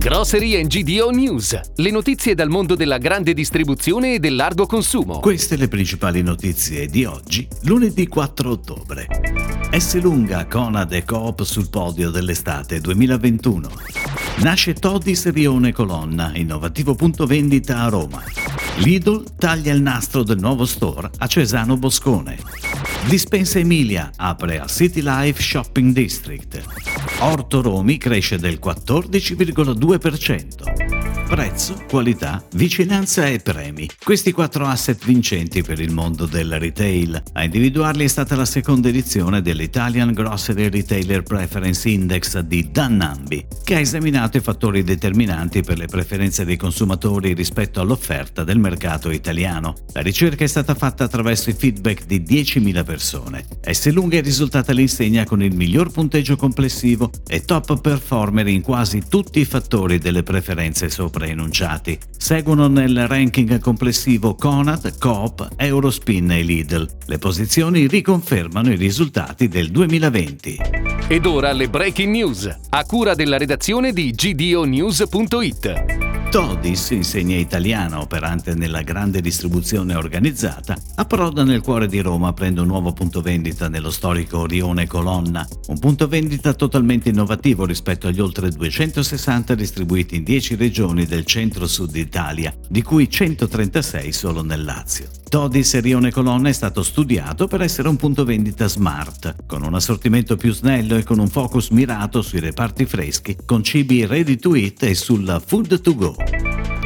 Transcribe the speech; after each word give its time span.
Grocery 0.00 0.66
GDO 0.66 1.10
News, 1.10 1.60
le 1.74 1.90
notizie 1.90 2.34
dal 2.34 2.48
mondo 2.48 2.74
della 2.74 2.96
grande 2.96 3.34
distribuzione 3.34 4.14
e 4.14 4.18
del 4.18 4.34
largo 4.34 4.64
consumo. 4.64 5.20
Queste 5.20 5.56
le 5.56 5.68
principali 5.68 6.22
notizie 6.22 6.86
di 6.86 7.04
oggi, 7.04 7.46
lunedì 7.64 8.06
4 8.06 8.50
ottobre. 8.50 9.06
S 9.70 10.00
lunga 10.00 10.46
Conad 10.46 10.90
e 10.94 11.04
Coop 11.04 11.42
sul 11.42 11.68
podio 11.68 12.08
dell'estate 12.08 12.80
2021. 12.80 13.68
Nasce 14.38 14.72
Todis 14.72 15.30
Rione 15.30 15.74
Colonna, 15.74 16.32
innovativo 16.34 16.94
punto 16.94 17.26
vendita 17.26 17.82
a 17.82 17.88
Roma. 17.90 18.22
Lidl 18.80 19.24
taglia 19.36 19.74
il 19.74 19.82
nastro 19.82 20.22
del 20.22 20.38
nuovo 20.38 20.64
store 20.64 21.10
a 21.18 21.26
Cesano 21.26 21.76
Boscone. 21.76 22.38
Dispensa 23.06 23.58
Emilia 23.58 24.10
apre 24.16 24.58
a 24.58 24.66
City 24.68 25.02
Life 25.02 25.42
Shopping 25.42 25.92
District. 25.92 26.62
Orto 27.18 27.60
Romi 27.60 27.98
cresce 27.98 28.38
del 28.38 28.58
14,2% 28.62 30.89
prezzo, 31.30 31.80
qualità, 31.88 32.44
vicinanza 32.54 33.24
e 33.26 33.38
premi. 33.38 33.88
Questi 34.02 34.32
quattro 34.32 34.66
asset 34.66 35.04
vincenti 35.04 35.62
per 35.62 35.78
il 35.78 35.92
mondo 35.92 36.26
del 36.26 36.58
retail. 36.58 37.22
A 37.34 37.44
individuarli 37.44 38.04
è 38.04 38.08
stata 38.08 38.34
la 38.34 38.44
seconda 38.44 38.88
edizione 38.88 39.40
dell'Italian 39.40 40.12
Grocery 40.12 40.68
Retailer 40.68 41.22
Preference 41.22 41.88
Index 41.88 42.40
di 42.40 42.70
Dannambi, 42.72 43.46
che 43.62 43.76
ha 43.76 43.78
esaminato 43.78 44.38
i 44.38 44.40
fattori 44.40 44.82
determinanti 44.82 45.62
per 45.62 45.78
le 45.78 45.86
preferenze 45.86 46.44
dei 46.44 46.56
consumatori 46.56 47.32
rispetto 47.32 47.80
all'offerta 47.80 48.42
del 48.42 48.58
mercato 48.58 49.08
italiano. 49.08 49.76
La 49.92 50.00
ricerca 50.00 50.42
è 50.42 50.48
stata 50.48 50.74
fatta 50.74 51.04
attraverso 51.04 51.48
i 51.48 51.54
feedback 51.54 52.06
di 52.06 52.22
10.000 52.22 52.84
persone. 52.84 53.46
S. 53.70 53.88
Lunga 53.92 54.16
è 54.16 54.22
risultata 54.22 54.72
l'insegna 54.72 55.24
con 55.24 55.44
il 55.44 55.54
miglior 55.54 55.92
punteggio 55.92 56.34
complessivo 56.34 57.08
e 57.28 57.44
top 57.44 57.80
performer 57.80 58.48
in 58.48 58.62
quasi 58.62 59.04
tutti 59.08 59.38
i 59.38 59.44
fattori 59.44 59.98
delle 59.98 60.24
preferenze 60.24 60.90
sopra 60.90 61.18
enunciati. 61.28 61.98
Seguono 62.16 62.68
nel 62.68 63.06
ranking 63.06 63.58
complessivo 63.58 64.34
Conad, 64.34 64.98
Coop, 64.98 65.48
Eurospin 65.56 66.30
e 66.30 66.42
Lidl. 66.42 66.88
Le 67.06 67.18
posizioni 67.18 67.86
riconfermano 67.86 68.70
i 68.72 68.76
risultati 68.76 69.48
del 69.48 69.70
2020. 69.70 70.58
Ed 71.08 71.26
ora 71.26 71.52
le 71.52 71.68
breaking 71.68 72.12
news, 72.12 72.58
a 72.70 72.84
cura 72.84 73.14
della 73.14 73.36
redazione 73.36 73.92
di 73.92 74.12
gdonews.it. 74.12 76.09
Todis, 76.30 76.90
insegna 76.90 77.34
italiana 77.34 78.00
operante 78.00 78.54
nella 78.54 78.82
grande 78.82 79.20
distribuzione 79.20 79.96
organizzata, 79.96 80.76
approda 80.94 81.42
nel 81.42 81.60
cuore 81.60 81.88
di 81.88 81.98
Roma 81.98 82.28
aprendo 82.28 82.62
un 82.62 82.68
nuovo 82.68 82.92
punto 82.92 83.20
vendita 83.20 83.68
nello 83.68 83.90
storico 83.90 84.38
Orione 84.38 84.86
Colonna, 84.86 85.44
un 85.66 85.78
punto 85.80 86.06
vendita 86.06 86.54
totalmente 86.54 87.08
innovativo 87.08 87.66
rispetto 87.66 88.06
agli 88.06 88.20
oltre 88.20 88.48
260 88.48 89.56
distribuiti 89.56 90.14
in 90.14 90.22
10 90.22 90.54
regioni 90.54 91.04
del 91.04 91.24
centro-sud 91.24 91.96
Italia, 91.96 92.54
di 92.68 92.82
cui 92.82 93.10
136 93.10 94.12
solo 94.12 94.44
nel 94.44 94.62
Lazio. 94.62 95.19
Todis 95.30 95.78
Rione 95.78 96.10
Colonna 96.10 96.48
è 96.48 96.52
stato 96.52 96.82
studiato 96.82 97.46
per 97.46 97.60
essere 97.60 97.86
un 97.86 97.94
punto 97.94 98.24
vendita 98.24 98.66
smart, 98.66 99.46
con 99.46 99.62
un 99.62 99.74
assortimento 99.74 100.36
più 100.36 100.52
snello 100.52 100.96
e 100.96 101.04
con 101.04 101.20
un 101.20 101.28
focus 101.28 101.68
mirato 101.68 102.20
sui 102.20 102.40
reparti 102.40 102.84
freschi, 102.84 103.36
con 103.46 103.62
cibi 103.62 104.06
ready 104.06 104.34
to 104.34 104.56
eat 104.56 104.82
e 104.82 104.96
sulla 104.96 105.38
food 105.38 105.80
to 105.82 105.94
go. 105.94 106.16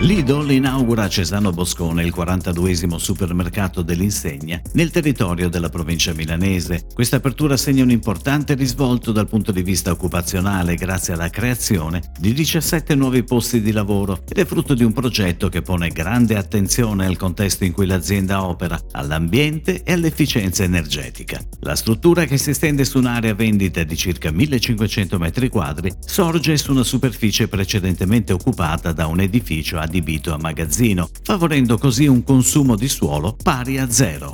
Lidl 0.00 0.50
inaugura 0.50 1.04
a 1.04 1.08
Cesano 1.08 1.50
Boscone 1.52 2.02
il 2.04 2.12
42 2.12 2.98
supermercato 2.98 3.80
dell'insegna 3.80 4.60
nel 4.72 4.90
territorio 4.90 5.48
della 5.48 5.68
provincia 5.68 6.12
milanese. 6.12 6.86
Questa 6.92 7.16
apertura 7.16 7.56
segna 7.56 7.84
un 7.84 7.90
importante 7.90 8.54
risvolto 8.54 9.12
dal 9.12 9.28
punto 9.28 9.52
di 9.52 9.62
vista 9.62 9.92
occupazionale 9.92 10.74
grazie 10.74 11.14
alla 11.14 11.30
creazione 11.30 12.02
di 12.18 12.32
17 12.34 12.94
nuovi 12.96 13.22
posti 13.22 13.62
di 13.62 13.70
lavoro 13.70 14.24
ed 14.28 14.38
è 14.38 14.44
frutto 14.44 14.74
di 14.74 14.84
un 14.84 14.92
progetto 14.92 15.48
che 15.48 15.62
pone 15.62 15.88
grande 15.88 16.36
attenzione 16.36 17.06
al 17.06 17.16
contesto 17.16 17.64
in 17.64 17.72
cui 17.72 17.86
l'azienda 17.86 18.44
opera, 18.44 18.78
all'ambiente 18.92 19.84
e 19.84 19.92
all'efficienza 19.92 20.64
energetica. 20.64 21.40
La 21.60 21.76
struttura 21.76 22.24
che 22.24 22.36
si 22.36 22.50
estende 22.50 22.84
su 22.84 22.98
un'area 22.98 23.34
vendita 23.34 23.84
di 23.84 23.96
circa 23.96 24.30
1500 24.30 25.18
m2 25.18 25.96
sorge 26.04 26.56
su 26.56 26.72
una 26.72 26.82
superficie 26.82 27.48
precedentemente 27.48 28.32
occupata 28.32 28.92
da 28.92 29.06
un 29.06 29.20
edificio 29.20 29.78
adibito 29.84 30.34
a 30.34 30.38
magazzino, 30.38 31.08
favorendo 31.22 31.78
così 31.78 32.06
un 32.06 32.22
consumo 32.24 32.76
di 32.76 32.88
suolo 32.88 33.36
pari 33.40 33.78
a 33.78 33.88
zero. 33.88 34.32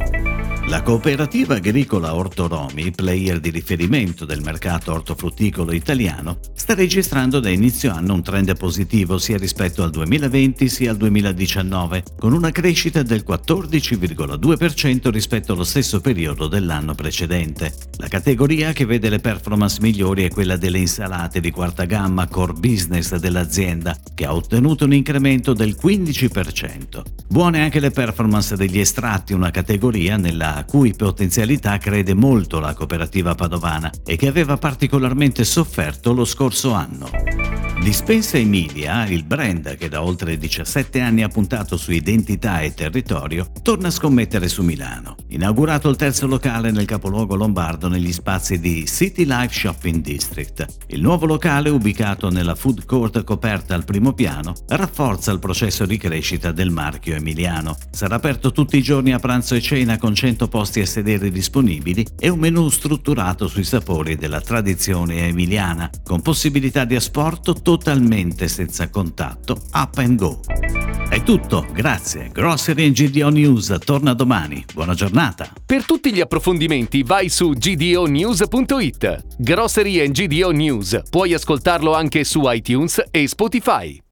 La 0.70 0.82
cooperativa 0.82 1.56
agricola 1.56 2.14
Ortoromi, 2.14 2.92
player 2.92 3.41
di 3.41 3.50
riferimento 3.50 4.25
del 4.25 4.41
mercato 4.41 4.92
ortofrutticolo 4.92 5.72
italiano, 5.72 6.38
sta 6.54 6.75
registrando 6.75 7.41
da 7.41 7.50
inizio 7.50 7.92
anno 7.92 8.14
un 8.14 8.22
trend 8.22 8.56
positivo 8.56 9.19
sia 9.19 9.36
rispetto 9.36 9.82
al 9.82 9.91
2020 9.91 10.69
sia 10.69 10.92
al 10.92 10.97
2019, 10.97 12.04
con 12.16 12.32
una 12.32 12.53
crescita 12.53 13.03
del 13.03 13.25
14,2% 13.26 15.10
rispetto 15.10 15.54
allo 15.54 15.64
stesso 15.64 16.00
periodo 16.00 16.47
dell'anno 16.47 16.94
precedente. 16.94 17.75
La 17.97 18.06
categoria 18.06 18.72
che 18.72 18.84
vede 18.84 19.09
le 19.09 19.19
performance 19.19 19.80
migliori 19.80 20.22
è 20.22 20.30
quella 20.30 20.56
delle 20.56 20.78
insalate 20.78 21.41
di 21.41 21.50
quarta 21.50 21.84
gamma 21.84 22.28
core 22.28 22.53
business 22.53 23.16
dell'azienda, 23.16 23.97
che 24.14 24.25
ha 24.25 24.32
ottenuto 24.32 24.84
un 24.84 24.94
incremento 24.94 25.53
del 25.53 25.76
15%. 25.76 27.03
Buone 27.26 27.60
anche 27.60 27.80
le 27.80 27.91
performance 27.91 28.54
degli 28.54 28.78
estratti, 28.78 29.32
una 29.32 29.50
categoria 29.50 30.16
nella 30.16 30.59
a 30.60 30.65
cui 30.65 30.94
potenzialità 30.94 31.78
crede 31.78 32.15
molto 32.15 32.60
la 32.60 32.75
cooperativa 32.75 33.34
padovana 33.34 33.91
e 34.04 34.16
che 34.16 34.28
aveva 34.28 34.56
particolarmente 34.56 35.44
sofferto 35.44 36.12
lo 36.12 36.25
scorso 36.25 36.72
anno. 36.72 37.39
Dispensa 37.82 38.36
Emilia, 38.36 39.06
il 39.06 39.24
brand 39.24 39.74
che 39.78 39.88
da 39.88 40.02
oltre 40.02 40.36
17 40.36 41.00
anni 41.00 41.22
ha 41.22 41.28
puntato 41.28 41.78
su 41.78 41.92
identità 41.92 42.60
e 42.60 42.74
territorio, 42.74 43.50
torna 43.62 43.88
a 43.88 43.91
scommettere 43.91 44.48
su 44.48 44.62
Milano. 44.62 45.16
Inaugurato 45.28 45.88
il 45.88 45.96
terzo 45.96 46.26
locale 46.26 46.70
nel 46.70 46.84
capoluogo 46.84 47.34
lombardo 47.36 47.88
negli 47.88 48.12
spazi 48.12 48.60
di 48.60 48.84
City 48.86 49.24
Life 49.24 49.54
Shopping 49.54 50.02
District. 50.02 50.66
Il 50.88 51.00
nuovo 51.00 51.24
locale, 51.24 51.70
ubicato 51.70 52.28
nella 52.28 52.54
food 52.54 52.84
court 52.84 53.24
coperta 53.24 53.74
al 53.74 53.84
primo 53.84 54.12
piano, 54.12 54.52
rafforza 54.68 55.32
il 55.32 55.38
processo 55.38 55.86
di 55.86 55.97
crescita 55.97 56.52
del 56.52 56.70
marchio 56.70 57.14
emiliano. 57.14 57.76
Sarà 57.91 58.16
aperto 58.16 58.52
tutti 58.52 58.76
i 58.76 58.82
giorni 58.82 59.14
a 59.14 59.18
pranzo 59.18 59.54
e 59.54 59.62
cena 59.62 59.97
con 59.97 60.14
100 60.14 60.48
posti 60.48 60.80
a 60.80 60.86
sedere 60.86 61.30
disponibili 61.30 62.06
e 62.18 62.28
un 62.28 62.41
menù 62.41 62.68
strutturato 62.68 63.48
sui 63.48 63.64
sapori 63.64 64.16
della 64.16 64.42
tradizione 64.42 65.28
emiliana, 65.28 65.88
con 66.04 66.20
possibilità 66.20 66.84
di 66.84 66.94
asporto 66.94 67.54
totalmente 67.70 68.48
senza 68.48 68.91
contatto, 68.91 69.56
up 69.75 69.97
and 69.98 70.19
go. 70.19 70.41
È 71.08 71.22
tutto, 71.22 71.64
grazie. 71.72 72.28
Grocery 72.32 72.86
and 72.86 72.94
GDO 72.94 73.28
News 73.28 73.76
torna 73.84 74.12
domani. 74.12 74.64
Buona 74.75 74.92
giornata. 74.94 75.48
Per 75.66 75.84
tutti 75.84 76.12
gli 76.12 76.20
approfondimenti 76.20 77.04
vai 77.04 77.28
su 77.28 77.50
gdonews.it. 77.50 79.25
Grocery 79.38 80.00
and 80.00 80.10
GDO 80.10 80.50
News. 80.50 81.00
Puoi 81.09 81.32
ascoltarlo 81.32 81.94
anche 81.94 82.25
su 82.25 82.42
iTunes 82.47 83.04
e 83.12 83.28
Spotify. 83.28 84.03